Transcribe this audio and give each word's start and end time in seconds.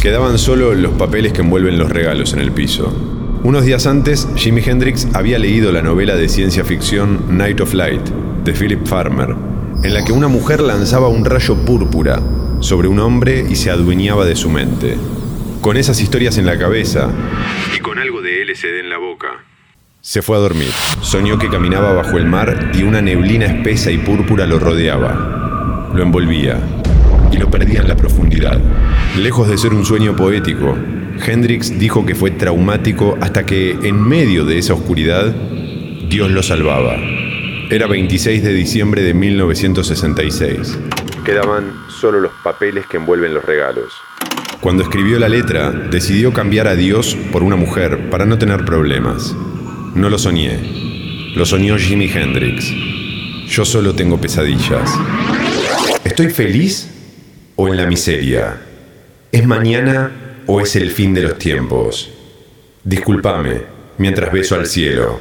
Quedaban 0.00 0.38
solo 0.38 0.72
los 0.72 0.92
papeles 0.92 1.34
que 1.34 1.42
envuelven 1.42 1.76
los 1.76 1.90
regalos 1.90 2.32
en 2.32 2.38
el 2.38 2.52
piso. 2.52 2.90
Unos 3.42 3.66
días 3.66 3.86
antes, 3.86 4.26
Jimi 4.34 4.62
Hendrix 4.64 5.06
había 5.12 5.38
leído 5.38 5.72
la 5.72 5.82
novela 5.82 6.16
de 6.16 6.30
ciencia 6.30 6.64
ficción 6.64 7.36
Night 7.36 7.60
of 7.60 7.74
Light 7.74 8.00
de 8.42 8.54
Philip 8.54 8.86
Farmer, 8.86 9.36
en 9.84 9.92
la 9.92 10.02
que 10.02 10.12
una 10.12 10.28
mujer 10.28 10.60
lanzaba 10.60 11.08
un 11.08 11.26
rayo 11.26 11.54
púrpura 11.66 12.18
sobre 12.60 12.88
un 12.88 12.98
hombre 12.98 13.44
y 13.46 13.56
se 13.56 13.70
adueñaba 13.70 14.24
de 14.24 14.36
su 14.36 14.48
mente. 14.48 14.96
Con 15.60 15.76
esas 15.76 16.00
historias 16.00 16.38
en 16.38 16.46
la 16.46 16.58
cabeza 16.58 17.10
y 17.76 17.80
con 17.80 17.98
algo 17.98 18.22
de 18.22 18.42
LSD 18.46 18.80
en 18.80 18.88
la 18.88 18.96
boca, 18.96 19.28
se 20.00 20.22
fue 20.22 20.38
a 20.38 20.40
dormir. 20.40 20.70
Soñó 21.02 21.38
que 21.38 21.50
caminaba 21.50 21.92
bajo 21.92 22.16
el 22.16 22.24
mar 22.24 22.70
y 22.72 22.84
una 22.84 23.02
neblina 23.02 23.44
espesa 23.44 23.90
y 23.90 23.98
púrpura 23.98 24.46
lo 24.46 24.58
rodeaba. 24.58 25.90
Lo 25.94 26.02
envolvía 26.02 26.58
y 27.30 27.36
lo 27.36 27.50
perdía 27.50 27.80
en 27.80 27.88
la 27.88 27.96
profundidad. 27.96 28.58
Lejos 29.16 29.48
de 29.48 29.58
ser 29.58 29.74
un 29.74 29.84
sueño 29.84 30.14
poético, 30.14 30.78
Hendrix 31.26 31.78
dijo 31.78 32.06
que 32.06 32.14
fue 32.14 32.30
traumático 32.30 33.18
hasta 33.20 33.44
que, 33.44 33.72
en 33.82 34.00
medio 34.00 34.44
de 34.44 34.58
esa 34.58 34.74
oscuridad, 34.74 35.26
Dios 36.08 36.30
lo 36.30 36.42
salvaba. 36.44 36.96
Era 37.70 37.88
26 37.88 38.42
de 38.42 38.52
diciembre 38.52 39.02
de 39.02 39.12
1966. 39.12 40.78
Quedaban 41.24 41.72
solo 41.88 42.20
los 42.20 42.32
papeles 42.44 42.86
que 42.86 42.98
envuelven 42.98 43.34
los 43.34 43.44
regalos. 43.44 43.92
Cuando 44.60 44.84
escribió 44.84 45.18
la 45.18 45.28
letra, 45.28 45.70
decidió 45.70 46.32
cambiar 46.32 46.68
a 46.68 46.76
Dios 46.76 47.16
por 47.32 47.42
una 47.42 47.56
mujer 47.56 48.10
para 48.10 48.26
no 48.26 48.38
tener 48.38 48.64
problemas. 48.64 49.34
No 49.94 50.08
lo 50.08 50.18
soñé. 50.18 51.32
Lo 51.34 51.44
soñó 51.46 51.76
Jimi 51.78 52.10
Hendrix. 52.10 52.72
Yo 53.48 53.64
solo 53.64 53.94
tengo 53.94 54.20
pesadillas. 54.20 54.88
¿Estoy 56.04 56.30
feliz 56.30 56.88
o 57.56 57.68
en 57.68 57.76
la 57.76 57.86
miseria? 57.86 58.69
¿Es 59.32 59.46
mañana 59.46 60.10
o 60.46 60.60
es 60.60 60.74
el 60.74 60.90
fin 60.90 61.14
de 61.14 61.22
los 61.22 61.38
tiempos? 61.38 62.10
Discúlpame 62.82 63.62
mientras 63.96 64.32
beso 64.32 64.56
al 64.56 64.66
cielo. 64.66 65.20